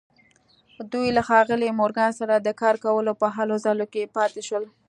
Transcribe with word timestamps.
دوی 0.91 1.07
له 1.17 1.21
ښاغلي 1.27 1.69
مورګان 1.79 2.11
سره 2.19 2.35
د 2.37 2.47
کار 2.61 2.75
کولو 2.85 3.11
په 3.21 3.27
هلو 3.35 3.55
ځلو 3.65 3.85
کې 3.93 4.11
پاتې 4.17 4.41
شول 4.47 4.63